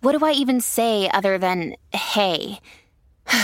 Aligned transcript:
what 0.00 0.18
do 0.18 0.24
I 0.24 0.32
even 0.32 0.60
say 0.60 1.08
other 1.12 1.38
than 1.38 1.76
hey? 1.92 2.60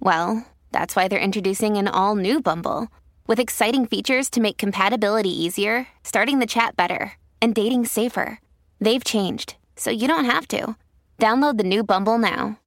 well, 0.00 0.46
that's 0.72 0.96
why 0.96 1.08
they're 1.08 1.18
introducing 1.18 1.76
an 1.76 1.88
all 1.88 2.16
new 2.16 2.40
Bumble 2.40 2.88
with 3.26 3.38
exciting 3.38 3.86
features 3.86 4.28
to 4.30 4.40
make 4.40 4.58
compatibility 4.58 5.30
easier, 5.30 5.86
starting 6.02 6.38
the 6.38 6.46
chat 6.46 6.76
better, 6.76 7.12
and 7.40 7.54
dating 7.54 7.86
safer. 7.86 8.40
They've 8.80 9.04
changed, 9.04 9.56
so 9.76 9.90
you 9.90 10.08
don't 10.08 10.24
have 10.24 10.48
to. 10.48 10.76
Download 11.18 11.56
the 11.56 11.64
new 11.64 11.84
Bumble 11.84 12.18
now. 12.18 12.58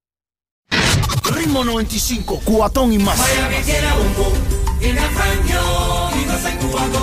Ritmo 0.71 1.65
95, 1.65 2.41
cuatón 2.45 2.93
y 2.93 2.97
más. 2.97 3.19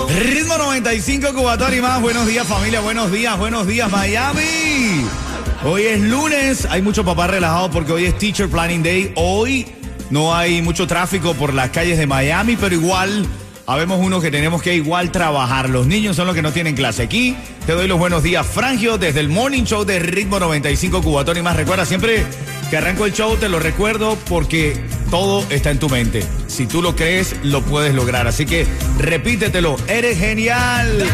Ritmo 0.07 0.57
95, 0.57 1.33
Cubatón 1.33 1.73
y 1.73 1.81
más. 1.81 2.01
Buenos 2.01 2.25
días, 2.27 2.47
familia. 2.47 2.81
Buenos 2.81 3.11
días, 3.11 3.37
buenos 3.37 3.67
días, 3.67 3.91
Miami. 3.91 5.22
Hoy 5.65 5.83
es 5.83 6.01
lunes. 6.01 6.67
Hay 6.69 6.81
mucho 6.81 7.05
papá 7.05 7.27
relajado 7.27 7.71
porque 7.71 7.93
hoy 7.93 8.05
es 8.05 8.17
Teacher 8.17 8.49
Planning 8.49 8.83
Day. 8.83 9.13
Hoy 9.15 9.65
no 10.09 10.35
hay 10.35 10.61
mucho 10.61 10.87
tráfico 10.87 11.33
por 11.35 11.53
las 11.53 11.69
calles 11.69 11.97
de 11.97 12.05
Miami, 12.05 12.57
pero 12.57 12.75
igual 12.75 13.25
habemos 13.65 14.01
uno 14.01 14.19
que 14.19 14.29
tenemos 14.29 14.61
que 14.61 14.75
igual 14.75 15.11
trabajar. 15.11 15.69
Los 15.69 15.87
niños 15.87 16.17
son 16.17 16.27
los 16.27 16.35
que 16.35 16.41
no 16.41 16.51
tienen 16.51 16.75
clase. 16.75 17.03
Aquí 17.03 17.37
te 17.65 17.71
doy 17.71 17.87
los 17.87 17.97
buenos 17.97 18.23
días, 18.23 18.45
Frangio, 18.45 18.97
desde 18.97 19.21
el 19.21 19.29
Morning 19.29 19.63
Show 19.63 19.85
de 19.85 19.99
Ritmo 19.99 20.37
95, 20.37 21.01
Cubatón 21.01 21.37
y 21.37 21.41
más. 21.41 21.55
Recuerda 21.55 21.85
siempre 21.85 22.25
que 22.69 22.75
arranco 22.75 23.05
el 23.05 23.13
show, 23.13 23.37
te 23.37 23.47
lo 23.47 23.59
recuerdo 23.59 24.17
porque 24.27 24.77
todo 25.09 25.45
está 25.49 25.71
en 25.71 25.79
tu 25.79 25.89
mente. 25.89 26.25
Si 26.47 26.65
tú 26.65 26.81
lo 26.81 26.93
crees, 26.93 27.37
lo 27.41 27.61
puedes 27.61 27.95
lograr. 27.95 28.27
Así 28.27 28.45
que 28.45 28.67
repítetelo. 28.99 29.77
Eres 29.87 30.19
genial. 30.19 31.05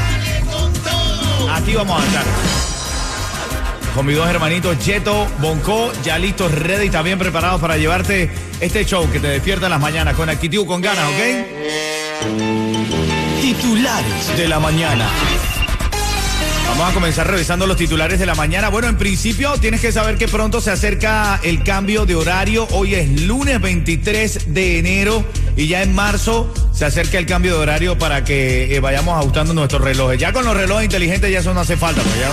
Aquí 1.52 1.76
vamos 1.76 2.02
a 2.02 2.06
estar. 2.08 2.69
Con 4.00 4.06
mis 4.06 4.16
dos 4.16 4.30
hermanitos 4.30 4.78
Jeto, 4.82 5.28
Bonco, 5.42 5.92
ya 6.06 6.18
listos, 6.18 6.50
ready 6.54 6.90
también 6.90 7.20
preparados 7.20 7.60
para 7.60 7.76
llevarte 7.76 8.30
este 8.62 8.86
show 8.86 9.12
que 9.12 9.20
te 9.20 9.28
despierta 9.28 9.66
en 9.66 9.72
las 9.72 9.82
mañanas 9.82 10.16
con 10.16 10.30
actitud, 10.30 10.66
con 10.66 10.80
ganas, 10.80 11.04
¿ok? 11.10 11.20
Titulares 13.42 14.38
de 14.38 14.48
la 14.48 14.58
mañana. 14.62 15.06
Vamos 16.70 16.92
a 16.92 16.94
comenzar 16.94 17.30
revisando 17.30 17.68
los 17.68 17.76
titulares 17.76 18.20
de 18.20 18.26
la 18.26 18.36
mañana. 18.36 18.70
Bueno, 18.70 18.88
en 18.88 18.98
principio 18.98 19.58
tienes 19.58 19.82
que 19.82 19.92
saber 19.92 20.18
que 20.18 20.30
pronto 20.30 20.62
se 20.62 20.72
acerca 20.72 21.38
el 21.44 21.62
cambio 21.66 22.06
de 22.06 22.16
horario. 22.16 22.70
Hoy 22.72 22.96
es 22.96 23.24
lunes 23.24 23.60
23 23.60 24.54
de 24.54 24.80
enero 24.80 25.26
y 25.58 25.68
ya 25.68 25.84
en 25.84 25.94
marzo 25.94 26.54
se 26.72 26.86
acerca 26.86 27.18
el 27.18 27.26
cambio 27.26 27.56
de 27.56 27.64
horario 27.64 27.98
para 27.98 28.24
que 28.24 28.74
eh, 28.74 28.80
vayamos 28.80 29.20
ajustando 29.20 29.54
nuestros 29.54 29.82
relojes. 29.82 30.18
Ya 30.18 30.32
con 30.32 30.46
los 30.46 30.56
relojes 30.56 30.86
inteligentes 30.86 31.30
ya 31.30 31.40
eso 31.40 31.54
no 31.54 31.60
hace 31.60 31.76
falta, 31.76 32.02
pues 32.02 32.16
ya, 32.16 32.30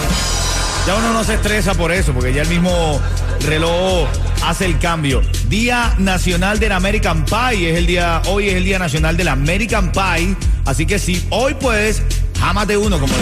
ya 0.87 0.95
uno 0.95 1.13
no 1.13 1.25
se 1.25 1.35
estresa 1.35 1.75
por 1.75 1.91
eso, 1.91 2.13
porque 2.13 2.33
ya 2.33 2.43
el 2.43 2.49
mismo 2.49 3.01
reloj 3.41 4.09
hace 4.45 4.67
el 4.67 4.79
cambio. 4.79 5.21
Día 5.49 5.95
Nacional 5.99 6.61
del 6.61 6.73
American 6.73 7.25
Pie 7.25 7.71
es 7.71 7.77
el 7.77 7.87
día, 7.87 8.23
hoy 8.27 8.49
es 8.49 8.55
el 8.55 8.65
Día 8.65 8.79
Nacional 8.79 9.17
del 9.17 9.29
American 9.29 9.91
Pie, 9.91 10.37
así 10.65 10.87
que 10.87 10.99
si 10.99 11.27
hoy 11.31 11.55
puedes, 11.55 12.03
jámate 12.39 12.77
uno, 12.77 13.01
como 13.01 13.15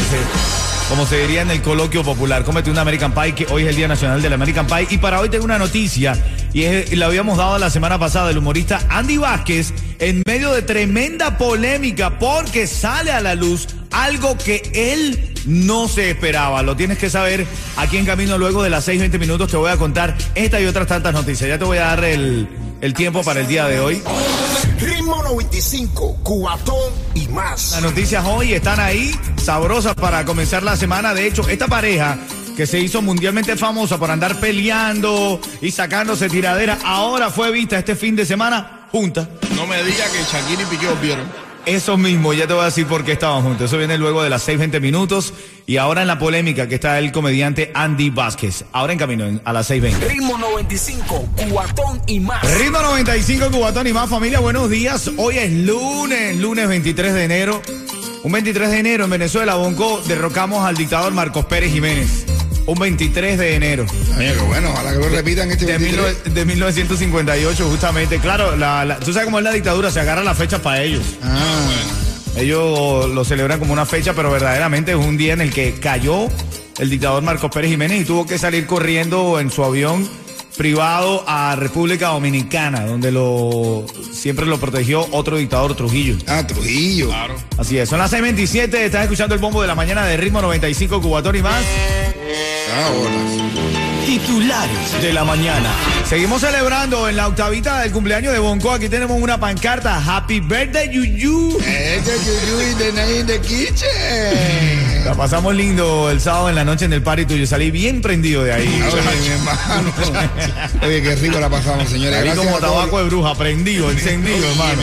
como 0.88 1.06
se 1.06 1.18
diría 1.18 1.40
en 1.42 1.50
el 1.50 1.62
coloquio 1.62 2.02
popular. 2.02 2.44
Cómete 2.44 2.70
un 2.70 2.78
American 2.78 3.12
Pie, 3.12 3.34
que 3.34 3.46
hoy 3.50 3.62
es 3.62 3.68
el 3.70 3.76
Día 3.76 3.88
Nacional 3.88 4.20
del 4.20 4.34
American 4.34 4.66
Pie. 4.66 4.86
Y 4.90 4.98
para 4.98 5.18
hoy 5.20 5.30
tengo 5.30 5.44
una 5.44 5.58
noticia, 5.58 6.14
y 6.52 6.94
la 6.96 7.06
habíamos 7.06 7.38
dado 7.38 7.58
la 7.58 7.70
semana 7.70 7.98
pasada, 7.98 8.30
el 8.30 8.38
humorista 8.38 8.80
Andy 8.90 9.16
Vázquez, 9.16 9.72
en 9.98 10.22
medio 10.26 10.52
de 10.52 10.62
tremenda 10.62 11.38
polémica, 11.38 12.18
porque 12.18 12.66
sale 12.66 13.12
a 13.12 13.20
la 13.22 13.34
luz 13.34 13.68
algo 13.94 14.36
que 14.36 14.70
él 14.74 15.34
no 15.46 15.88
se 15.88 16.10
esperaba. 16.10 16.62
Lo 16.62 16.76
tienes 16.76 16.98
que 16.98 17.10
saber 17.10 17.46
aquí 17.76 17.96
en 17.96 18.06
camino 18.06 18.38
luego 18.38 18.62
de 18.62 18.70
las 18.70 18.84
6, 18.84 19.00
20 19.00 19.18
minutos. 19.18 19.50
Te 19.50 19.56
voy 19.56 19.70
a 19.70 19.76
contar 19.76 20.16
esta 20.34 20.60
y 20.60 20.66
otras 20.66 20.86
tantas 20.86 21.14
noticias. 21.14 21.48
Ya 21.48 21.58
te 21.58 21.64
voy 21.64 21.78
a 21.78 21.84
dar 21.84 22.04
el, 22.04 22.48
el 22.80 22.94
tiempo 22.94 23.22
para 23.22 23.40
el 23.40 23.46
día 23.46 23.66
de 23.66 23.80
hoy. 23.80 24.02
Ritmo 24.80 25.22
95, 25.22 26.18
cuatón 26.22 26.92
y 27.14 27.28
más. 27.28 27.72
Las 27.72 27.82
noticias 27.82 28.24
hoy 28.26 28.52
están 28.52 28.80
ahí, 28.80 29.14
sabrosas 29.36 29.94
para 29.94 30.24
comenzar 30.24 30.62
la 30.62 30.76
semana. 30.76 31.14
De 31.14 31.26
hecho, 31.26 31.48
esta 31.48 31.68
pareja 31.68 32.18
que 32.56 32.66
se 32.66 32.78
hizo 32.78 33.02
mundialmente 33.02 33.56
famosa 33.56 33.98
por 33.98 34.10
andar 34.10 34.38
peleando 34.40 35.40
y 35.60 35.70
sacándose 35.70 36.28
tiradera, 36.28 36.78
ahora 36.84 37.30
fue 37.30 37.50
vista 37.50 37.78
este 37.78 37.96
fin 37.96 38.14
de 38.16 38.24
semana 38.26 38.86
junta. 38.92 39.28
No 39.56 39.66
me 39.66 39.82
diga 39.82 40.04
que 40.12 40.18
Shakira 40.22 40.62
y 40.62 40.66
Piqué 40.66 40.86
vieron. 41.02 41.44
Eso 41.66 41.96
mismo, 41.96 42.32
ya 42.32 42.46
te 42.46 42.52
voy 42.52 42.62
a 42.62 42.66
decir 42.66 42.86
por 42.86 43.04
qué 43.04 43.12
estaban 43.12 43.42
juntos. 43.42 43.66
Eso 43.66 43.78
viene 43.78 43.96
luego 43.96 44.22
de 44.22 44.30
las 44.30 44.42
6, 44.42 44.58
20 44.58 44.80
minutos. 44.80 45.32
Y 45.66 45.78
ahora 45.78 46.02
en 46.02 46.08
la 46.08 46.18
polémica 46.18 46.68
que 46.68 46.74
está 46.74 46.98
el 46.98 47.10
comediante 47.10 47.70
Andy 47.74 48.10
Vázquez. 48.10 48.64
Ahora 48.72 48.92
en 48.92 48.98
camino 48.98 49.40
a 49.44 49.52
las 49.52 49.70
6.20. 49.70 50.08
Ritmo 50.08 50.38
95, 50.38 51.28
cuatón 51.50 52.02
y 52.06 52.20
más. 52.20 52.58
Ritmo 52.58 52.80
95, 52.80 53.50
Cubatón 53.50 53.86
y 53.86 53.92
más 53.92 54.10
familia, 54.10 54.40
buenos 54.40 54.68
días. 54.68 55.10
Hoy 55.16 55.38
es 55.38 55.52
lunes, 55.52 56.36
lunes 56.36 56.68
23 56.68 57.14
de 57.14 57.24
enero. 57.24 57.62
Un 58.22 58.32
23 58.32 58.70
de 58.70 58.78
enero 58.78 59.04
en 59.04 59.10
Venezuela, 59.10 59.54
Bonco, 59.54 60.02
derrocamos 60.06 60.64
al 60.66 60.76
dictador 60.76 61.12
Marcos 61.12 61.46
Pérez 61.46 61.72
Jiménez. 61.72 62.33
Un 62.66 62.78
23 62.78 63.38
de 63.38 63.54
enero. 63.56 63.84
Qué 64.16 64.32
bueno, 64.46 64.70
ojalá 64.72 64.92
que 64.92 64.98
lo 64.98 65.08
repitan 65.10 65.50
este 65.50 65.66
De, 65.66 65.76
23. 65.78 66.24
19- 66.24 66.32
de 66.32 66.44
1958, 66.46 67.68
justamente. 67.68 68.18
Claro, 68.20 68.56
la- 68.56 68.84
la- 68.86 68.98
tú 69.00 69.12
sabes 69.12 69.26
cómo 69.26 69.38
es 69.38 69.44
la 69.44 69.52
dictadura, 69.52 69.90
se 69.90 70.00
agarra 70.00 70.24
la 70.24 70.34
fecha 70.34 70.62
para 70.62 70.82
ellos. 70.82 71.02
Ah, 71.22 71.68
Ellos 72.36 73.08
lo 73.10 73.24
celebran 73.24 73.60
como 73.60 73.72
una 73.72 73.86
fecha, 73.86 74.12
pero 74.14 74.28
verdaderamente 74.30 74.90
es 74.92 74.96
un 74.96 75.16
día 75.16 75.34
en 75.34 75.40
el 75.40 75.52
que 75.52 75.74
cayó 75.74 76.28
el 76.78 76.90
dictador 76.90 77.22
Marcos 77.22 77.48
Pérez 77.52 77.70
Jiménez 77.70 78.00
y 78.00 78.04
tuvo 78.04 78.26
que 78.26 78.38
salir 78.38 78.66
corriendo 78.66 79.38
en 79.38 79.50
su 79.52 79.62
avión 79.62 80.08
privado 80.56 81.24
a 81.26 81.56
República 81.56 82.08
Dominicana, 82.08 82.84
donde 82.86 83.10
lo 83.12 83.84
siempre 84.12 84.46
lo 84.46 84.58
protegió 84.58 85.06
otro 85.12 85.36
dictador 85.36 85.74
Trujillo. 85.74 86.16
ah, 86.26 86.46
Trujillo. 86.46 87.08
Claro. 87.08 87.34
Así 87.58 87.78
es, 87.78 87.88
son 87.88 87.98
las 87.98 88.12
6.27, 88.12 88.74
estás 88.74 89.02
escuchando 89.02 89.34
el 89.34 89.40
bombo 89.40 89.60
de 89.62 89.68
la 89.68 89.74
mañana 89.74 90.04
de 90.06 90.16
ritmo 90.16 90.40
95 90.42 91.00
Cubatón 91.00 91.36
y 91.36 91.42
más. 91.42 91.62
Ah. 92.76 92.90
Titulares 94.06 95.02
de 95.02 95.12
la 95.12 95.24
mañana. 95.24 95.70
Seguimos 96.08 96.40
celebrando 96.42 97.08
en 97.08 97.16
la 97.16 97.26
octavita 97.28 97.80
del 97.80 97.90
cumpleaños 97.90 98.32
de 98.32 98.38
Bonco. 98.38 98.70
Aquí 98.70 98.88
tenemos 98.88 99.20
una 99.20 99.40
pancarta. 99.40 99.96
Happy 99.98 100.40
birthday, 100.40 100.88
Yuyu. 100.92 101.58
Este 101.60 102.12
Yuyu 102.12 102.70
in 102.70 102.78
the 102.78 102.92
night 102.92 103.20
in 103.20 103.26
the 103.26 103.40
kitchen. 103.40 104.83
La 105.04 105.14
pasamos 105.14 105.54
lindo 105.54 106.10
el 106.10 106.20
sábado 106.20 106.48
en 106.48 106.54
la 106.54 106.64
noche 106.64 106.86
en 106.86 106.92
el 106.94 107.02
party 107.02 107.26
tuyo. 107.26 107.46
Salí 107.46 107.70
bien 107.70 108.00
prendido 108.00 108.42
de 108.42 108.54
ahí. 108.54 108.66
Oye, 108.66 109.02
mi 109.20 109.26
hermano. 109.28 109.92
Oye, 110.82 111.02
qué 111.02 111.14
rico 111.16 111.38
la 111.38 111.50
pasamos, 111.50 111.88
señores. 111.90 112.18
Salí 112.18 112.30
como 112.34 112.58
tabaco 112.58 112.98
de 112.98 113.04
bruja, 113.04 113.34
prendido, 113.34 113.90
encendido, 113.90 114.46
hermano. 114.50 114.82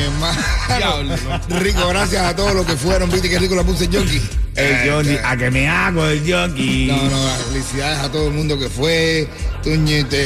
Rico, 1.59 1.87
gracias 1.87 2.25
a 2.25 2.35
todos 2.35 2.53
los 2.53 2.65
que 2.65 2.75
fueron. 2.75 3.09
Viste 3.09 3.29
qué 3.29 3.39
rico 3.39 3.55
la 3.55 3.63
puse 3.63 3.87
Yonki. 3.87 4.21
El 4.55 4.89
Johnny, 4.91 5.17
a 5.23 5.37
que 5.37 5.49
me 5.49 5.67
hago 5.69 6.05
el 6.05 6.19
Johnny. 6.29 6.87
No, 6.87 7.09
no, 7.09 7.29
felicidades 7.51 7.99
a 7.99 8.11
todo 8.11 8.27
el 8.27 8.33
mundo 8.33 8.59
que 8.59 8.67
fue, 8.69 9.27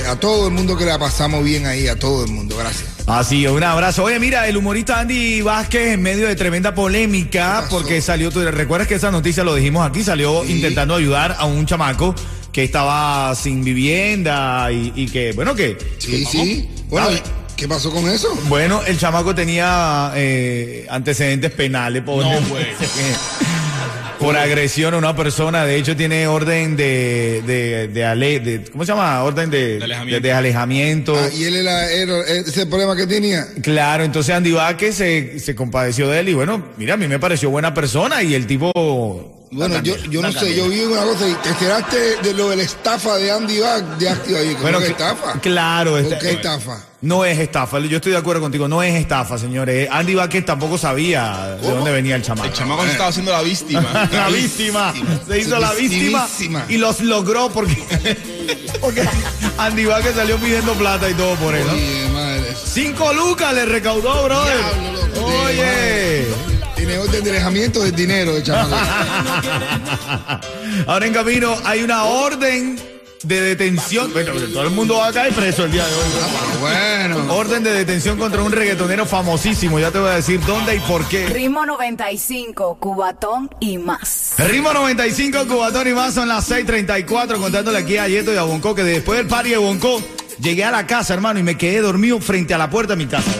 a 0.08 0.16
todo 0.16 0.48
el 0.48 0.54
mundo 0.54 0.76
que 0.78 0.86
la 0.86 0.98
pasamos 0.98 1.44
bien 1.44 1.66
ahí, 1.68 1.88
a 1.88 1.96
todo 1.98 2.26
el 2.26 2.32
mundo, 2.32 2.58
gracias. 2.58 2.86
Así, 3.08 3.46
un 3.46 3.64
abrazo. 3.64 4.04
Oye, 4.06 4.20
mira, 4.20 4.48
el 4.48 4.58
humorista 4.58 5.00
Andy 5.00 5.42
Vázquez 5.42 5.94
en 5.94 6.02
medio 6.02 6.28
de 6.28 6.36
tremenda 6.36 6.74
polémica 6.74 7.66
porque 7.70 8.02
salió, 8.02 8.32
tú 8.32 8.42
recuerdas 8.50 8.88
que 8.88 8.96
esa 8.96 9.12
noticia 9.12 9.44
lo 9.44 9.54
dijimos 9.54 9.88
aquí, 9.88 10.04
salió 10.04 10.44
Sí. 10.44 10.54
intentando 10.54 10.96
ayudar 10.96 11.36
a 11.38 11.46
un 11.46 11.66
chamaco 11.68 12.16
que 12.52 12.64
estaba 12.64 13.36
sin 13.36 13.64
vivienda 13.64 14.72
y, 14.72 14.92
y 14.96 15.08
que, 15.08 15.34
bueno, 15.34 15.54
que... 15.54 15.78
Sí, 16.00 16.26
sí. 16.26 16.68
Bueno, 16.88 17.10
¿qué 17.56 17.68
pasó 17.68 17.92
con 17.92 18.10
eso? 18.10 18.34
Bueno, 18.46 18.82
el 18.88 18.98
chamaco 18.98 19.36
tenía 19.36 20.12
eh, 20.16 20.88
antecedentes 20.90 21.52
penales 21.52 22.02
por, 22.02 22.24
No, 22.24 22.32
güey. 22.50 22.66
por 24.20 24.36
agresión 24.38 24.94
a 24.94 24.98
una 24.98 25.16
persona. 25.16 25.66
De 25.66 25.76
hecho, 25.78 25.96
tiene 25.96 26.28
orden 26.28 26.76
de, 26.76 27.44
de, 27.46 27.88
de, 27.90 28.06
ale- 28.06 28.40
de- 28.40 28.64
¿cómo 28.72 28.86
se 28.86 28.92
llama? 28.92 29.22
Orden 29.24 29.50
de, 29.50 29.78
De 29.80 29.84
alejamiento. 29.84 30.16
de- 30.22 30.28
de 30.28 30.34
alejamiento. 30.34 31.16
Ah, 31.18 31.30
y 31.36 31.44
él 31.44 31.56
era, 31.56 31.92
era- 31.92 32.22
ese 32.22 32.50
es 32.50 32.58
el 32.58 32.68
problema 32.70 32.96
que 32.96 33.08
tenía. 33.08 33.48
Claro, 33.62 34.04
entonces 34.04 34.34
Andy 34.34 34.52
Vázquez 34.52 34.96
se, 34.96 35.40
se 35.40 35.56
compadeció 35.56 36.10
de 36.10 36.20
él 36.20 36.30
y 36.30 36.34
bueno, 36.34 36.66
mira, 36.78 36.94
a 36.96 36.98
mí 36.98 37.08
me 37.08 37.20
pareció 37.20 37.50
buena 37.50 37.74
persona 37.74 38.24
y 38.24 38.34
el 38.36 38.48
tipo... 38.48 38.72
Bueno, 39.56 39.82
yo, 39.82 39.96
yo 40.10 40.22
no 40.22 40.32
sé, 40.32 40.54
yo 40.56 40.68
vi 40.68 40.82
una 40.82 41.02
cosa 41.04 41.28
y 41.30 41.34
te 41.36 41.50
enteraste 41.50 42.18
de 42.22 42.34
lo 42.34 42.50
de 42.50 42.58
la 42.58 42.64
estafa 42.64 43.16
de 43.16 43.32
Andy 43.32 43.60
Bach 43.60 43.82
de 43.98 44.10
Activa. 44.10 44.40
Oye, 44.40 44.50
¿cómo 44.52 44.62
Bueno, 44.64 44.80
que 44.80 44.88
estafa? 44.88 45.40
claro, 45.40 45.92
¿Por 45.92 46.00
esta- 46.02 46.20
qué 46.20 46.30
eh, 46.30 46.34
estafa? 46.34 46.80
No 47.02 47.24
es 47.24 47.38
estafa, 47.40 47.80
yo 47.80 47.98
estoy 47.98 48.14
de 48.14 48.18
acuerdo 48.18 48.42
contigo, 48.42 48.68
no 48.68 48.82
es 48.84 48.96
estafa, 48.96 49.38
señores. 49.38 49.88
Andy 49.92 50.16
Vázquez 50.16 50.44
tampoco 50.44 50.78
sabía 50.78 51.56
de 51.62 51.70
dónde 51.72 51.92
venía 51.92 52.16
el 52.16 52.24
chamaco. 52.24 52.48
El 52.48 52.54
chamaco 52.54 52.84
se 52.84 52.92
estaba 52.92 53.10
haciendo 53.10 53.32
la 53.32 53.42
víctima. 53.44 54.10
la 54.12 54.28
víctima, 54.30 54.94
se 55.28 55.40
hizo 55.40 55.60
la 55.60 55.72
víctima 55.74 56.28
y 56.68 56.78
los 56.78 57.00
logró 57.02 57.50
porque, 57.50 57.78
porque 58.82 59.08
Andy 59.58 59.86
Vázquez 59.86 60.16
salió 60.16 60.38
pidiendo 60.38 60.74
plata 60.74 61.10
y 61.10 61.14
todo 61.14 61.36
por 61.36 61.56
eso. 61.56 61.72
Oye, 61.72 62.08
madre. 62.12 62.56
Cinco 62.66 63.14
lucas 63.14 63.54
le 63.54 63.66
recaudó, 63.66 64.24
brother. 64.26 64.58
Diablo, 64.58 65.08
loco, 65.08 65.26
Oye. 65.46 66.26
Orden 66.94 67.24
de 67.24 67.30
alejamiento 67.32 67.82
del 67.82 67.96
dinero, 67.96 68.34
de. 68.34 68.44
Ahora 70.88 71.06
en 71.06 71.14
camino 71.14 71.56
hay 71.64 71.84
una 71.84 72.06
orden 72.06 72.80
de 73.24 73.42
detención. 73.42 74.14
Bueno, 74.14 74.34
todo 74.54 74.64
el 74.64 74.70
mundo 74.72 74.98
va 74.98 75.08
a 75.08 75.14
caer 75.14 75.34
preso 75.34 75.66
el 75.66 75.72
día 75.72 75.86
de 75.86 75.94
hoy. 75.94 76.04
bueno. 76.62 77.34
Orden 77.34 77.64
de 77.64 77.74
detención 77.74 78.18
contra 78.18 78.44
un 78.44 78.52
reggaetonero 78.52 79.06
famosísimo. 79.06 79.80
Ya 79.80 79.92
te 79.92 80.00
voy 80.00 80.10
a 80.10 80.16
decir 80.16 80.40
dónde 80.46 80.76
y 80.76 80.80
por 80.82 81.08
qué. 81.08 81.28
Ritmo 81.28 81.66
95, 81.66 82.78
Cubatón 82.80 83.50
y 83.60 83.78
más. 83.78 84.36
Ritmo 84.38 84.74
95, 84.74 85.48
Cubatón 85.48 85.88
y 85.88 85.94
más 85.94 86.14
son 86.14 86.28
las 86.28 86.50
6:34. 86.50 87.40
Contándole 87.40 87.80
aquí 87.80 87.98
a 87.98 88.08
Yeto 88.08 88.34
y 88.34 88.38
a 88.38 88.44
Bonco 88.44 88.76
que 88.76 88.84
después 88.84 89.18
del 89.18 89.28
party 89.28 89.50
de 89.50 89.58
Bonco 89.58 90.02
llegué 90.40 90.64
a 90.64 90.72
la 90.72 90.86
casa, 90.86 91.14
hermano, 91.14 91.40
y 91.40 91.44
me 91.44 91.58
quedé 91.58 91.82
dormido 91.82 92.20
frente 92.20 92.54
a 92.54 92.58
la 92.58 92.70
puerta 92.70 92.94
de 92.96 93.04
mi 93.04 93.10
casa. 93.10 93.32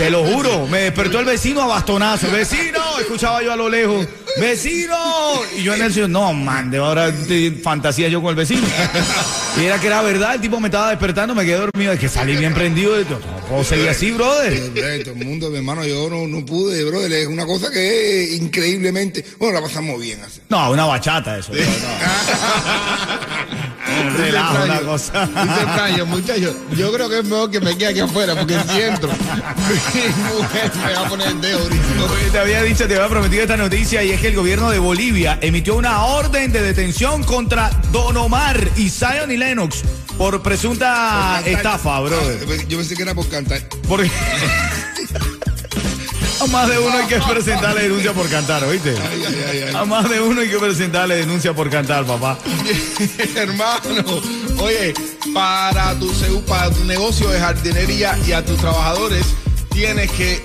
Te 0.00 0.08
lo 0.08 0.24
juro, 0.24 0.66
me 0.66 0.78
despertó 0.78 1.18
el 1.20 1.26
vecino 1.26 1.60
a 1.60 1.66
bastonazo. 1.66 2.30
Vecino, 2.30 2.80
escuchaba 2.98 3.42
yo 3.42 3.52
a 3.52 3.56
lo 3.56 3.68
lejos. 3.68 4.08
Vecino. 4.40 4.96
Y 5.58 5.62
yo 5.62 5.74
en 5.74 5.82
el 5.82 5.92
cielo, 5.92 6.08
no, 6.08 6.32
man, 6.32 6.70
de 6.70 6.78
ahora 6.78 7.12
fantasía 7.62 8.08
yo 8.08 8.22
con 8.22 8.30
el 8.30 8.36
vecino. 8.36 8.66
Y 9.60 9.64
era 9.64 9.78
que 9.78 9.88
era 9.88 10.00
verdad, 10.00 10.36
el 10.36 10.40
tipo 10.40 10.58
me 10.58 10.68
estaba 10.68 10.88
despertando, 10.88 11.34
me 11.34 11.44
quedé 11.44 11.56
dormido. 11.56 11.92
Es 11.92 12.00
que 12.00 12.08
salí 12.08 12.34
bien 12.34 12.54
prendido. 12.54 12.98
y 12.98 13.04
todo. 13.04 13.18
No 13.18 13.46
puedo 13.46 13.62
seguir 13.62 13.90
así, 13.90 14.10
brother. 14.12 15.02
Todo 15.04 15.12
el 15.12 15.26
mundo, 15.26 15.50
mi 15.50 15.58
hermano, 15.58 15.84
yo 15.84 16.08
no, 16.08 16.26
no 16.26 16.46
pude, 16.46 16.82
brother. 16.82 17.12
Es 17.12 17.26
una 17.26 17.44
cosa 17.44 17.70
que 17.70 18.22
es 18.22 18.40
increíblemente. 18.40 19.22
Bueno, 19.38 19.60
la 19.60 19.66
pasamos 19.66 20.00
bien 20.00 20.22
así. 20.22 20.40
No, 20.48 20.70
una 20.70 20.86
bachata 20.86 21.36
eso. 21.36 21.52
no. 21.52 21.58
Relajo, 24.16 24.64
una 24.64 24.80
cosa. 24.80 25.26
Dice 25.26 25.66
Franjo, 25.74 26.06
muchachos, 26.06 26.54
yo 26.76 26.92
creo 26.92 27.08
que 27.08 27.18
es 27.18 27.24
mejor 27.24 27.50
que 27.50 27.60
me 27.60 27.76
quede 27.76 27.88
aquí 27.88 28.00
afuera, 28.00 28.34
porque 28.34 28.58
si 28.68 28.80
entro, 28.80 29.08
mi 29.94 30.34
mujer 30.38 30.70
me 30.84 30.92
va 30.92 31.06
a 31.06 31.08
poner 31.08 31.28
el 31.28 31.40
dedo 31.40 31.60
Te 32.32 32.38
había 32.38 32.62
dicho, 32.62 32.86
te 32.86 32.96
había 32.96 33.08
prometido 33.08 33.42
esta 33.42 33.56
noticia 33.56 34.02
y 34.02 34.10
es 34.10 34.20
que 34.20 34.28
el 34.28 34.36
gobierno 34.36 34.70
de 34.70 34.78
Bolivia 34.78 35.38
emitió 35.40 35.76
una 35.76 36.04
orden 36.04 36.52
de 36.52 36.62
detención 36.62 37.24
contra 37.24 37.70
Don 37.92 38.16
Omar 38.16 38.68
y 38.76 38.90
Zion 38.90 39.30
y 39.30 39.36
Lennox 39.36 39.82
por 40.20 40.42
presunta 40.42 41.40
Por 41.42 41.48
estafa, 41.48 42.00
brother. 42.00 42.46
Ah, 42.46 42.64
yo 42.68 42.76
pensé 42.76 42.94
que 42.94 43.02
era 43.02 43.14
por 43.14 43.26
cantar. 43.28 43.62
Porque 43.88 44.10
a 46.40 46.46
más 46.46 46.68
de 46.68 46.78
uno 46.78 46.96
hay 46.96 47.06
que 47.06 47.18
presentarle 47.18 47.82
denuncia 47.82 48.12
por 48.12 48.28
cantar, 48.28 48.64
¿oíste? 48.64 48.90
Ay, 48.90 49.22
ay, 49.26 49.44
ay, 49.50 49.62
ay. 49.68 49.74
A 49.74 49.84
más 49.84 50.08
de 50.08 50.20
uno 50.20 50.40
hay 50.40 50.48
que 50.48 50.58
presentarle 50.58 51.16
denuncia 51.16 51.52
por 51.52 51.68
cantar, 51.68 52.04
papá. 52.06 52.38
Hermano, 53.36 54.20
oye, 54.58 54.94
para 55.34 55.94
tu, 55.98 56.10
para 56.46 56.70
tu 56.70 56.84
negocio 56.84 57.28
de 57.28 57.38
jardinería 57.38 58.18
y 58.26 58.32
a 58.32 58.44
tus 58.44 58.58
trabajadores, 58.58 59.26
tienes 59.70 60.10
que, 60.12 60.42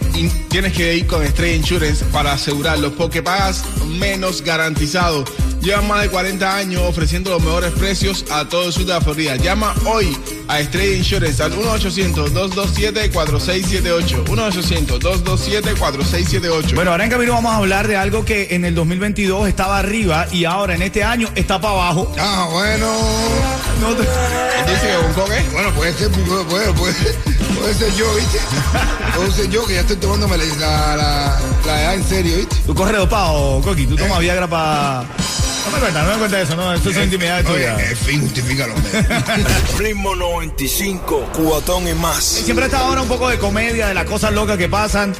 tienes 0.49 0.73
que 0.73 0.95
ir 0.95 1.07
con 1.07 1.23
Estrella 1.23 1.55
Insurance 1.55 2.03
para 2.05 2.33
asegurarlos, 2.33 2.93
porque 2.93 3.23
pagas 3.23 3.63
menos 3.87 4.41
garantizado. 4.41 5.23
Llevan 5.61 5.87
más 5.87 6.01
de 6.03 6.09
40 6.09 6.55
años 6.57 6.81
ofreciendo 6.83 7.31
los 7.31 7.41
mejores 7.41 7.71
precios 7.71 8.23
a 8.31 8.45
todo 8.45 8.67
el 8.67 8.73
sur 8.73 8.85
de 8.85 8.93
la 8.93 9.01
Florida. 9.01 9.35
Llama 9.35 9.73
hoy 9.85 10.15
a 10.47 10.59
Estrella 10.59 10.95
Insurance 10.97 11.41
al 11.41 11.53
1-800-227-4678. 11.53 14.25
1-800-227-4678. 14.25 16.75
Bueno, 16.75 16.91
ahora 16.91 17.05
en 17.05 17.09
camino 17.09 17.33
vamos 17.33 17.51
a 17.51 17.55
hablar 17.57 17.87
de 17.87 17.97
algo 17.97 18.23
que 18.25 18.49
en 18.51 18.63
el 18.63 18.75
2022 18.75 19.47
estaba 19.47 19.79
arriba 19.79 20.27
y 20.31 20.45
ahora 20.45 20.75
en 20.75 20.83
este 20.83 21.03
año 21.03 21.27
está 21.35 21.59
para 21.59 21.73
abajo. 21.73 22.13
Ah, 22.19 22.47
bueno. 22.51 22.85
No 23.81 23.95
te- 23.95 24.03
Dice 24.71 24.87
que. 24.87 24.95
Bueno, 25.53 25.71
puede 25.75 25.93
ser, 25.93 26.09
puede, 26.11 26.43
puede, 26.45 26.71
puede, 26.73 26.93
ser 27.73 27.93
yo, 27.95 28.05
¿viste? 28.15 28.39
Puede 29.15 29.31
ser 29.31 29.49
yo 29.49 29.65
que 29.65 29.73
ya 29.75 29.79
estoy 29.81 29.95
tomándome 29.97 30.37
la, 30.37 30.43
la, 30.45 30.95
la, 30.95 31.39
la 31.65 31.81
edad 31.81 31.93
en 31.95 32.03
serio, 32.03 32.37
¿viste? 32.37 32.55
Tú 32.65 32.73
corres 32.75 32.97
dopado, 32.97 33.61
Coqui, 33.61 33.85
tú 33.87 33.95
tomas 33.95 34.19
Viagra 34.19 34.47
para... 34.47 35.05
No 35.65 35.71
me 35.71 35.79
cuenta, 35.79 36.03
no 36.03 36.11
me 36.11 36.17
cuenta 36.19 36.41
eso, 36.41 36.55
no, 36.55 36.73
esto 36.73 36.89
es 36.91 36.97
intimidad 36.97 37.39
Oye, 37.47 37.53
tuya. 37.53 37.89
en 37.89 37.97
fin, 37.97 38.21
justifica 38.21 38.67
los 38.67 38.77
medios. 38.83 39.77
Ritmo 39.79 40.15
95, 40.15 41.29
cuatón 41.33 41.87
y 41.87 41.93
más. 41.93 42.23
Siempre 42.23 42.65
está 42.65 42.79
ahora 42.79 43.01
un 43.01 43.07
poco 43.07 43.29
de 43.29 43.37
comedia, 43.39 43.87
de 43.87 43.93
las 43.93 44.05
cosas 44.05 44.33
locas 44.33 44.57
que 44.57 44.69
pasan 44.69 45.13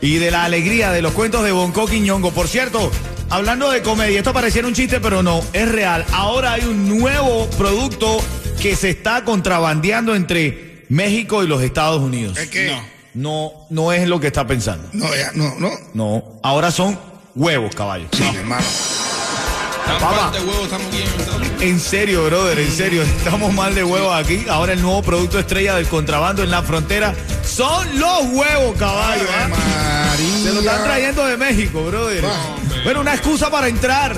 y 0.00 0.16
de 0.16 0.30
la 0.30 0.44
alegría 0.44 0.90
de 0.90 1.02
los 1.02 1.12
cuentos 1.12 1.44
de 1.44 1.52
Bonco 1.52 1.86
Quiñongo. 1.86 2.30
Por 2.32 2.48
cierto, 2.48 2.90
hablando 3.28 3.70
de 3.70 3.82
comedia, 3.82 4.18
esto 4.18 4.32
pareciera 4.32 4.66
un 4.66 4.74
chiste, 4.74 5.00
pero 5.00 5.22
no, 5.22 5.42
es 5.52 5.70
real. 5.70 6.04
Ahora 6.12 6.54
hay 6.54 6.64
un 6.64 6.88
nuevo 6.98 7.46
producto 7.50 8.18
que 8.60 8.76
se 8.76 8.90
está 8.90 9.24
contrabandeando 9.24 10.14
entre 10.14 10.84
México 10.88 11.44
y 11.44 11.46
los 11.46 11.62
Estados 11.62 12.00
Unidos. 12.00 12.38
Es 12.38 12.48
que. 12.48 12.74
No, 13.12 13.52
no 13.70 13.92
es 13.92 14.08
lo 14.08 14.18
que 14.20 14.28
está 14.28 14.46
pensando. 14.46 14.88
No, 14.92 15.14
ya, 15.14 15.32
no, 15.34 15.54
no. 15.58 15.70
No, 15.94 16.40
ahora 16.42 16.70
son 16.70 16.98
huevos, 17.34 17.74
caballo. 17.74 18.06
Sí, 18.12 18.22
mi 18.22 18.36
hermano. 18.36 18.64
Papá. 19.98 20.32
En 21.60 21.80
serio, 21.80 22.24
brother, 22.24 22.58
en 22.58 22.70
serio, 22.70 23.02
estamos 23.02 23.52
mal 23.52 23.74
de 23.74 23.84
huevos 23.84 24.14
aquí. 24.14 24.46
Ahora 24.48 24.72
el 24.72 24.80
nuevo 24.82 25.02
producto 25.02 25.38
estrella 25.38 25.76
del 25.76 25.86
contrabando 25.88 26.42
en 26.42 26.50
la 26.50 26.62
frontera 26.62 27.14
son 27.44 27.98
los 27.98 28.22
huevos, 28.32 28.76
caballo. 28.78 29.24
María. 29.48 30.42
Se 30.42 30.52
lo 30.52 30.60
están 30.60 30.84
trayendo 30.84 31.26
de 31.26 31.36
México, 31.36 31.82
brother. 31.84 32.24
Bueno, 32.84 33.00
una 33.00 33.14
excusa 33.14 33.50
para 33.50 33.68
entrar. 33.68 34.16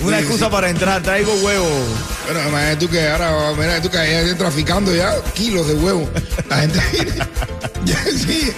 Una 0.00 0.18
excusa 0.18 0.50
para 0.50 0.68
entrar, 0.70 1.02
traigo 1.02 1.32
huevos. 1.34 2.15
Bueno, 2.26 2.48
imagínate 2.48 2.76
tú 2.86 2.88
que 2.90 3.08
ahora, 3.08 3.52
mira, 3.56 3.80
tú 3.80 3.88
que 3.90 3.98
hay 3.98 4.10
gente 4.10 4.34
traficando 4.34 4.94
ya 4.94 5.14
kilos 5.34 5.66
de 5.68 5.74
huevo. 5.74 6.08
La 6.48 6.56
gente. 6.58 6.78
ya, 7.84 8.04
sí. 8.04 8.52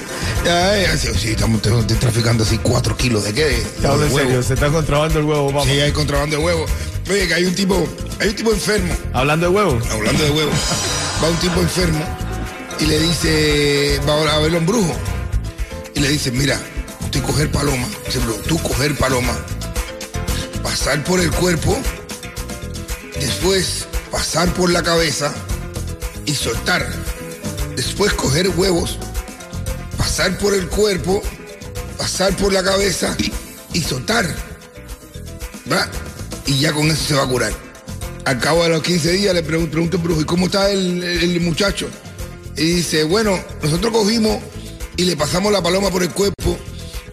Ya, 0.45 0.79
ya, 0.83 0.97
sí, 0.97 1.09
sí, 1.19 1.31
estamos, 1.31 1.57
estamos 1.63 1.87
traficando 1.87 2.45
así 2.45 2.59
cuatro 2.59 2.97
kilos 2.97 3.25
de 3.25 3.35
qué? 3.35 3.45
De, 3.45 3.57
en 3.83 3.91
huevo. 3.91 4.17
serio, 4.19 4.43
se 4.43 4.55
está 4.55 4.69
contrabando 4.69 5.19
el 5.19 5.25
huevo, 5.27 5.53
papá. 5.53 5.65
Sí, 5.67 5.73
hay 5.81 5.93
contrabando 5.93 6.37
de 6.37 6.43
huevo. 6.45 6.65
Oye, 7.11 7.27
que 7.27 7.35
hay 7.35 7.45
un 7.45 7.55
tipo, 7.55 7.87
hay 8.21 8.29
un 8.29 8.35
tipo 8.37 8.53
enfermo, 8.53 8.95
Hablando 9.13 9.47
de 9.49 9.53
huevos. 9.55 9.85
hablando 9.91 10.25
de 10.25 10.31
huevo. 10.31 10.51
Va 11.23 11.29
un 11.29 11.37
tipo 11.37 11.61
enfermo 11.61 12.05
y 12.81 12.87
le 12.87 12.99
dice, 13.01 14.01
va 14.09 14.15
a 14.35 14.39
verlo 14.39 14.59
un 14.59 14.67
brujo. 14.67 14.97
Y 15.95 16.01
le 16.01 16.09
dice, 16.11 16.31
mira, 16.31 16.59
tú 17.11 17.21
coger 17.23 17.51
paloma. 17.51 17.87
Dice, 18.07 18.21
"Bro, 18.21 18.35
tú 18.47 18.57
coger 18.63 18.97
paloma. 18.97 19.37
Pasar 20.63 21.03
por 21.05 21.21
el 21.21 21.31
cuerpo. 21.33 21.77
Después 23.21 23.87
pasar 24.11 24.53
por 24.55 24.71
la 24.71 24.83
cabeza 24.83 25.33
y 26.27 26.35
soltar. 26.35 26.87
Después 27.77 28.13
coger 28.15 28.49
huevos. 28.51 28.99
Pasar 29.97 30.37
por 30.39 30.55
el 30.55 30.69
cuerpo. 30.69 31.23
Pasar 31.97 32.37
por 32.37 32.53
la 32.53 32.63
cabeza 32.63 33.17
y 33.73 33.81
soltar. 33.83 34.27
¿Va? 35.71 35.89
Y 36.47 36.61
ya 36.61 36.73
con 36.73 36.87
eso 36.91 37.05
se 37.09 37.15
va 37.15 37.25
a 37.25 37.29
curar. 37.29 37.53
Al 38.25 38.39
cabo 38.41 38.63
de 38.63 38.69
los 38.71 38.83
15 38.83 39.13
días 39.13 39.35
le 39.35 39.43
pregunto, 39.43 39.73
pregunto 39.73 39.97
al 39.97 40.03
brujo, 40.03 40.21
¿y 40.21 40.25
cómo 40.25 40.47
está 40.47 40.71
el, 40.71 41.03
el- 41.03 41.41
muchacho? 41.41 41.89
Y 42.57 42.63
dice, 42.65 43.05
bueno, 43.05 43.39
nosotros 43.63 43.93
cogimos 43.93 44.39
y 44.97 45.05
le 45.05 45.17
pasamos 45.17 45.53
la 45.53 45.63
paloma 45.63 45.91
por 45.91 46.03
el 46.03 46.11
cuerpo 46.11 46.59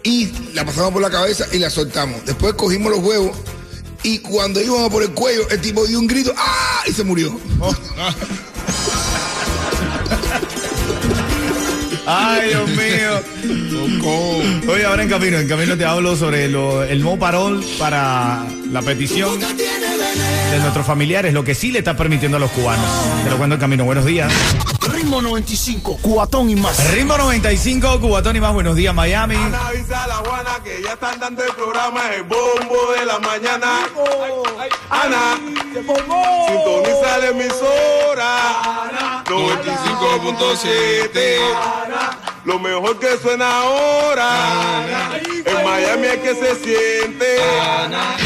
y 0.02 0.30
la 0.54 0.64
pasamos 0.64 0.92
por 0.92 1.00
la 1.00 1.10
cabeza 1.10 1.46
y 1.52 1.58
la 1.58 1.70
soltamos. 1.70 2.24
Después 2.26 2.54
cogimos 2.54 2.90
los 2.92 3.00
huevos 3.02 3.36
y 4.06 4.18
cuando 4.20 4.60
íbamos 4.62 4.88
por 4.88 5.02
el 5.02 5.10
cuello, 5.10 5.48
el 5.50 5.60
tipo 5.60 5.84
dio 5.86 5.98
un 5.98 6.06
grito, 6.06 6.32
¡ah! 6.36 6.82
y 6.86 6.92
se 6.92 7.02
murió. 7.02 7.38
Ay, 12.06 12.48
Dios 12.50 12.68
mío. 12.70 13.20
Oye, 14.72 14.84
ahora 14.84 15.02
en 15.02 15.08
camino, 15.08 15.38
en 15.38 15.48
camino 15.48 15.76
te 15.76 15.84
hablo 15.84 16.14
sobre 16.16 16.48
lo- 16.48 16.84
el 16.84 17.00
nuevo 17.02 17.18
parol 17.18 17.64
para 17.78 18.46
la 18.70 18.82
petición 18.82 19.40
de 19.40 19.46
de 20.52 20.58
nuestros 20.60 20.86
familiares, 20.86 21.34
lo 21.34 21.42
que 21.42 21.54
sí 21.56 21.72
le 21.72 21.80
está 21.80 21.96
permitiendo 21.96 22.36
a 22.36 22.40
los 22.40 22.50
cubanos. 22.52 22.86
Te 23.24 23.30
lo 23.30 23.36
cuento 23.36 23.54
en 23.56 23.60
camino. 23.60 23.84
Buenos 23.84 24.04
días. 24.04 24.32
Ritmo 24.96 25.20
95, 25.20 25.98
cuatón 26.00 26.48
y 26.48 26.56
más. 26.56 26.90
Ritmo 26.90 27.18
95, 27.18 28.00
Cubatón 28.00 28.34
y 28.34 28.40
más. 28.40 28.54
Buenos 28.54 28.74
días, 28.76 28.94
Miami. 28.94 29.36
Ana, 29.36 29.66
avisa 29.66 30.04
a 30.04 30.06
la 30.06 30.14
Juana 30.14 30.58
que 30.64 30.80
ya 30.82 30.94
están 30.94 31.20
dando 31.20 31.44
el 31.44 31.52
programa 31.52 32.14
El 32.14 32.22
Bombo 32.22 32.92
de 32.98 33.04
la 33.04 33.18
Mañana. 33.18 33.86
Ana, 34.88 35.38
sintoniza 35.74 37.18
la 37.18 37.26
emisora 37.26 39.22
95.7. 39.26 41.40
Lo 42.46 42.58
mejor 42.58 42.98
que 42.98 43.18
suena 43.18 43.60
ahora. 43.60 45.12
En 45.44 45.62
Miami 45.62 46.06
es 46.06 46.20
que 46.20 46.34
se 46.36 46.54
siente. 46.54 47.36
Ritmo 47.36 48.25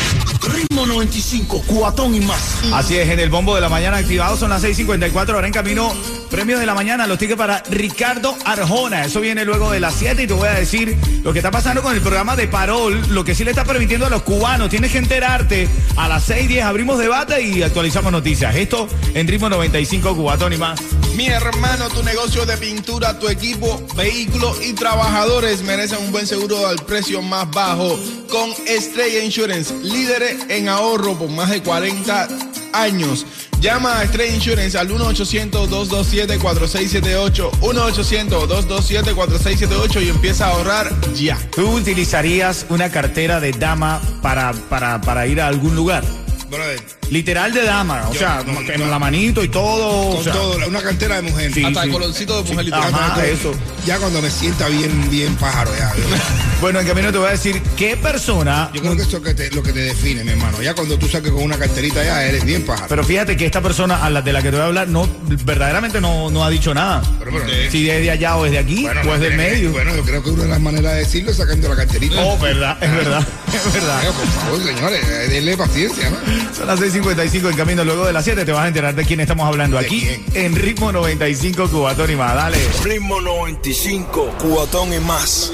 95, 0.87 1.63
cuatón 1.67 2.15
y 2.15 2.21
más. 2.21 2.59
Así 2.73 2.97
es, 2.97 3.09
en 3.09 3.21
el 3.21 3.31
bombo 3.31 3.55
de 3.55 3.61
la 3.61 3.69
mañana 3.69 3.99
activado 3.99 4.37
son 4.37 4.51
las 4.51 4.63
6:54. 4.63 5.35
Ahora 5.35 5.47
en 5.47 5.53
camino, 5.53 5.93
premios 6.31 6.61
de 6.61 6.67
la 6.67 6.75
mañana, 6.75 7.07
los 7.07 7.19
tickets 7.19 7.39
para 7.39 7.63
Ricardo 7.71 8.37
Arjona. 8.45 9.05
Eso 9.05 9.21
viene 9.21 9.45
luego 9.45 9.71
de 9.71 9.81
las 9.81 9.95
7 9.95 10.23
y 10.23 10.27
te 10.27 10.35
voy 10.35 10.49
a 10.49 10.53
decir 10.53 10.97
lo 11.23 11.33
que 11.33 11.39
está 11.39 11.51
pasando 11.51 11.83
con 11.83 11.95
el 11.95 12.01
programa 12.01 12.37
de 12.37 12.49
Parol, 12.49 13.01
lo 13.11 13.25
que 13.25 13.35
sí 13.35 13.45
le 13.45 13.51
está 13.51 13.65
permitiendo 13.65 14.07
a 14.07 14.11
los 14.11 14.23
cubanos. 14.23 14.69
Tienes 14.71 14.93
que 14.93 14.99
enterarte. 14.99 15.69
A 15.97 16.09
las 16.09 16.29
6:10 16.29 16.63
abrimos 16.63 16.99
debate 16.99 17.43
y 17.43 17.63
actualizamos 17.63 18.13
noticias. 18.13 18.55
Esto 18.55 18.89
en 19.15 19.27
ritmo 19.29 19.49
95, 19.49 20.17
Cubatón 20.17 20.53
y 20.53 20.57
más. 20.57 20.81
Mi 21.15 21.27
hermano, 21.27 21.89
tu 21.89 22.03
negocio 22.03 22.45
de 22.47 22.57
pintura, 22.57 23.19
tu 23.19 23.29
equipo, 23.29 23.83
vehículos 23.95 24.65
y 24.65 24.73
trabajadores 24.73 25.63
merecen 25.63 25.99
un 25.99 26.11
buen 26.13 26.27
seguro 26.27 26.67
al 26.67 26.79
precio 26.85 27.21
más 27.21 27.51
bajo 27.51 27.99
con 28.31 28.51
Estrella 28.67 29.23
Insurance, 29.23 29.75
líderes 29.83 30.39
en 30.49 30.69
ahorro 30.69 31.19
por 31.19 31.29
más 31.29 31.51
de 31.51 31.63
40 31.63 32.29
años. 32.73 33.27
Llama 33.61 33.99
a 33.99 34.05
Estrella 34.05 34.35
Insurance 34.35 34.79
al 34.79 34.89
1-800-227-4678, 34.89 37.51
1-800-227-4678 37.61 40.03
y 40.03 40.09
empieza 40.09 40.47
a 40.47 40.53
ahorrar 40.53 40.91
ya. 41.15 41.37
¿Tú 41.55 41.69
utilizarías 41.73 42.65
una 42.71 42.91
cartera 42.91 43.39
de 43.41 43.53
dama 43.53 44.01
para, 44.23 44.55
para, 44.71 45.03
para 45.03 45.27
ir 45.27 45.43
a 45.43 45.49
algún 45.49 45.77
lugar? 45.77 46.03
Brother, 46.51 46.81
Literal 47.11 47.53
de 47.53 47.65
dama, 47.65 48.09
o 48.09 48.13
Yo- 48.13 48.19
sea, 48.21 48.45
no, 48.47 48.61
no. 48.79 48.87
la 48.87 48.99
manito 48.99 49.43
y 49.43 49.49
todo. 49.49 50.11
o 50.11 50.15
con 50.17 50.25
sea, 50.25 50.33
todo, 50.33 50.59
una 50.69 50.81
cartera 50.81 51.17
de 51.17 51.23
mujer. 51.23 51.53
Sí, 51.53 51.65
Hasta 51.65 51.81
sí. 51.83 51.87
el 51.89 51.93
colorcito 51.93 52.37
de 52.37 52.43
mujer 52.43 52.59
Sí. 52.59 52.65
literal. 52.67 52.95
Ajá, 52.95 53.27
eso. 53.27 53.53
Ya 53.87 53.99
cuando 53.99 54.21
me 54.23 54.31
sienta 54.31 54.69
bien, 54.69 55.11
bien 55.11 55.35
pájaro, 55.37 55.71
ya. 55.77 55.93
Bueno, 56.61 56.79
en 56.81 56.87
camino 56.87 57.11
te 57.11 57.17
voy 57.17 57.29
a 57.29 57.31
decir 57.31 57.61
qué 57.77 57.97
persona. 57.97 58.71
yo 58.75 58.83
creo 58.83 58.95
que 58.95 59.03
eso 59.03 59.09
es 59.09 59.13
lo 59.15 59.23
que 59.23 59.33
te, 59.35 59.51
lo 59.51 59.63
que 59.63 59.73
te 59.73 59.79
define, 59.81 60.23
mi 60.25 60.33
hermano. 60.33 60.61
Ya 60.61 60.75
cuando 60.75 60.99
tú 60.99 61.09
saques 61.09 61.33
con 61.33 61.43
una 61.43 61.57
carterita, 61.57 62.05
ya 62.05 62.23
eres 62.23 62.45
bien 62.45 62.65
pájaro. 62.67 62.87
Pero 62.89 63.03
fíjate 63.03 63.35
que 63.37 63.47
esta 63.47 63.63
persona 63.63 64.05
a 64.05 64.11
la 64.11 64.21
de 64.21 64.33
la 64.33 64.43
que 64.43 64.51
te 64.51 64.57
voy 64.57 64.65
a 64.65 64.67
hablar 64.67 64.87
no 64.89 65.09
verdaderamente 65.45 66.01
no, 66.03 66.31
no 66.31 66.45
ha 66.45 66.51
dicho 66.51 66.75
nada. 66.75 67.03
Pero, 67.19 67.31
pero, 67.33 67.71
Si 67.71 67.89
es 67.89 68.03
de 68.03 68.11
allá 68.11 68.37
o 68.37 68.45
es 68.45 68.53
de 68.53 68.59
aquí 68.59 68.83
bueno, 68.83 69.01
o 69.01 69.05
no 69.05 69.15
es 69.15 69.21
del 69.21 69.31
que- 69.31 69.37
medio. 69.39 69.73
Bueno, 69.73 69.97
yo 69.97 70.03
creo 70.05 70.23
que 70.23 70.31
una 70.31 70.43
de 70.43 70.49
las 70.51 70.61
maneras 70.61 70.93
de 70.93 70.99
decirlo 70.99 71.31
es 71.31 71.39
sacando 71.39 71.69
la 71.71 71.77
carterita. 71.77 72.21
Oh, 72.23 72.39
verdad, 72.39 72.77
es 72.83 72.91
verdad, 72.93 73.27
es 73.55 73.73
verdad. 73.73 74.03
Por 74.13 74.27
favor, 74.29 74.63
señores, 74.63 75.01
eh, 75.09 75.29
denle 75.31 75.57
paciencia, 75.57 76.11
¿no? 76.11 76.19
Son 76.57 76.67
las 76.67 76.81
6:55 76.81 77.51
en 77.51 77.57
camino 77.57 77.85
luego 77.85 78.07
de 78.07 78.13
las 78.13 78.25
7. 78.25 78.45
Te 78.45 78.53
vas 78.53 78.65
a 78.65 78.69
enterar 78.69 78.95
de 78.95 79.05
quién 79.05 79.21
estamos 79.21 79.47
hablando 79.47 79.79
¿De 79.79 79.87
aquí 79.87 80.01
quién? 80.01 80.25
en 80.35 80.55
ritmo 80.57 80.93
95 80.93 81.69
Cubatón 81.69 82.11
y 82.11 82.17
más. 82.17 82.35
Dale. 82.35 82.59
Ritmo 82.85 83.21
95, 83.21 84.35
cuatón 84.43 84.93
y 84.93 84.99
más. 85.01 85.53